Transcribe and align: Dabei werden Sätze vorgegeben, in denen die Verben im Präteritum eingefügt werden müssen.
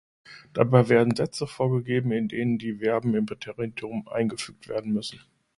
Dabei 0.53 0.89
werden 0.89 1.15
Sätze 1.15 1.45
vorgegeben, 1.45 2.11
in 2.11 2.27
denen 2.27 2.57
die 2.57 2.77
Verben 2.79 3.13
im 3.13 3.27
Präteritum 3.27 4.07
eingefügt 4.07 4.67
werden 4.67 4.93
müssen. 4.93 5.19